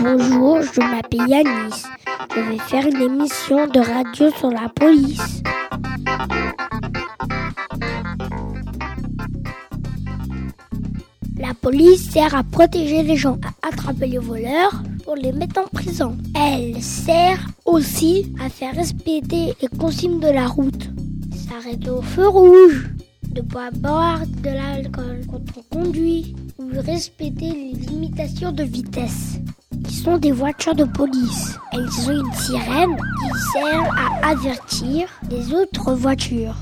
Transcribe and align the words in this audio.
Bonjour, 0.00 0.62
je 0.62 0.80
m'appelle 0.80 1.28
Yanis. 1.28 1.82
Je 2.34 2.40
vais 2.40 2.58
faire 2.58 2.86
une 2.86 3.00
émission 3.00 3.66
de 3.66 3.80
radio 3.80 4.30
sur 4.38 4.50
la 4.50 4.68
police. 4.68 5.42
La 11.38 11.54
police 11.54 12.10
sert 12.10 12.34
à 12.34 12.44
protéger 12.44 13.02
les 13.02 13.16
gens, 13.16 13.38
à 13.62 13.68
attraper 13.68 14.06
les 14.06 14.18
voleurs 14.18 14.82
pour 15.04 15.16
les 15.16 15.32
mettre 15.32 15.60
en 15.60 15.66
prison. 15.66 16.16
Elle 16.34 16.82
sert 16.82 17.38
aussi 17.64 18.32
à 18.44 18.48
faire 18.48 18.74
respecter 18.74 19.54
les 19.60 19.68
consignes 19.78 20.20
de 20.20 20.28
la 20.28 20.46
route. 20.46 20.90
S'arrêter 21.48 21.90
au 21.90 22.02
feu 22.02 22.28
rouge, 22.28 22.90
de 23.36 23.42
pas 23.42 23.70
boire 23.70 24.20
de 24.26 24.48
l'alcool 24.48 25.20
quand 25.30 25.42
on 25.58 25.76
conduit 25.76 26.34
ou 26.58 26.68
respecter 26.80 27.50
les 27.50 27.72
limitations 27.72 28.50
de 28.50 28.62
vitesse. 28.62 29.38
Ils 29.78 29.90
sont 29.90 30.16
des 30.16 30.32
voitures 30.32 30.74
de 30.74 30.84
police. 30.84 31.58
Elles 31.72 32.08
ont 32.08 32.22
une 32.22 32.32
sirène 32.32 32.96
qui 32.96 33.38
sert 33.52 33.94
à 33.94 34.30
avertir 34.30 35.08
les 35.30 35.52
autres 35.52 35.92
voitures. 35.92 36.56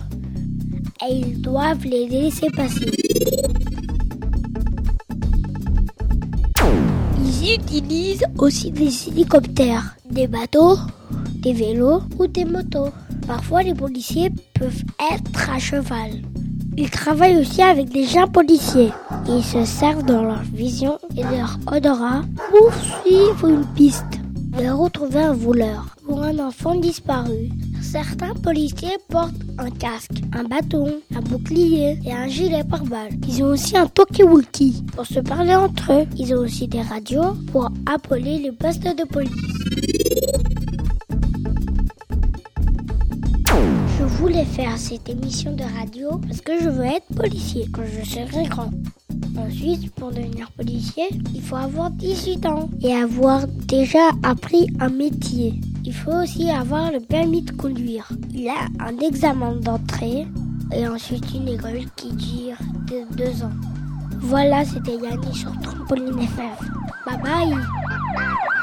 Et 1.08 1.14
ils 1.14 1.40
doivent 1.40 1.84
les 1.84 2.08
laisser 2.08 2.50
passer. 2.50 2.90
Ils 7.24 7.54
utilisent 7.54 8.26
aussi 8.38 8.72
des 8.72 9.08
hélicoptères, 9.08 9.96
des 10.10 10.26
bateaux, 10.26 10.76
des 11.36 11.52
vélos 11.52 12.02
ou 12.18 12.26
des 12.26 12.44
motos. 12.44 12.90
Parfois, 13.28 13.62
les 13.62 13.74
policiers 13.74 14.30
peuvent 14.54 14.82
être 15.12 15.50
à 15.50 15.60
cheval. 15.60 16.10
Ils 16.76 16.90
travaillent 16.90 17.38
aussi 17.38 17.62
avec 17.62 17.88
des 17.90 18.04
gens 18.04 18.26
policiers. 18.26 18.90
Ils 19.28 19.44
se 19.44 19.64
servent 19.64 20.04
dans 20.04 20.22
leur 20.22 20.42
vision 20.42 20.98
et 21.16 21.22
leur 21.22 21.58
odorat 21.70 22.22
pour 22.50 22.72
suivre 22.74 23.48
une 23.48 23.64
piste 23.74 24.04
et 24.60 24.68
retrouver 24.70 25.20
un 25.20 25.32
voleur 25.32 25.96
ou 26.08 26.18
un 26.18 26.38
enfant 26.38 26.74
disparu. 26.74 27.48
Certains 27.80 28.34
policiers 28.34 28.98
portent 29.08 29.34
un 29.58 29.70
casque, 29.70 30.22
un 30.32 30.44
bâton, 30.44 31.00
un 31.14 31.20
bouclier 31.20 31.98
et 32.04 32.12
un 32.12 32.26
gilet 32.26 32.64
pare-balles. 32.64 33.12
Ils 33.28 33.42
ont 33.42 33.48
aussi 33.48 33.76
un 33.76 33.86
talkie-walkie 33.86 34.84
pour 34.96 35.06
se 35.06 35.20
parler 35.20 35.54
entre 35.54 35.92
eux. 35.92 36.06
Ils 36.16 36.34
ont 36.34 36.38
aussi 36.38 36.66
des 36.66 36.82
radios 36.82 37.34
pour 37.52 37.70
appeler 37.86 38.38
les 38.38 38.52
postes 38.52 38.82
de 38.82 39.04
police. 39.04 39.30
Voulais 44.34 44.44
faire 44.46 44.76
cette 44.76 45.08
émission 45.08 45.54
de 45.54 45.62
radio 45.78 46.18
parce 46.26 46.40
que 46.40 46.58
je 46.58 46.68
veux 46.68 46.84
être 46.84 47.06
policier 47.14 47.68
quand 47.72 47.84
je 47.84 48.04
serai 48.04 48.44
grand. 48.48 48.70
En 49.38 49.48
Suisse, 49.48 49.88
pour 49.94 50.10
devenir 50.10 50.50
policier, 50.52 51.04
il 51.32 51.40
faut 51.40 51.54
avoir 51.54 51.90
18 51.92 52.44
ans 52.46 52.68
et 52.82 52.92
avoir 52.92 53.46
déjà 53.46 54.10
appris 54.24 54.66
un 54.80 54.88
métier. 54.88 55.54
Il 55.84 55.94
faut 55.94 56.10
aussi 56.10 56.50
avoir 56.50 56.90
le 56.90 56.98
permis 56.98 57.42
de 57.42 57.52
conduire. 57.52 58.08
Il 58.32 58.48
a 58.48 58.66
un 58.80 58.98
examen 58.98 59.54
d'entrée 59.54 60.26
et 60.72 60.88
ensuite 60.88 61.32
une 61.32 61.48
école 61.48 61.84
qui 61.94 62.08
dure 62.14 62.58
de 62.88 63.16
2 63.16 63.44
ans. 63.44 63.52
Voilà, 64.18 64.64
c'était 64.64 64.96
Yannick 64.96 65.36
sur 65.36 65.52
Trampoline 65.60 66.26
FF. 66.26 66.60
Bye 67.06 67.20
bye 67.22 68.53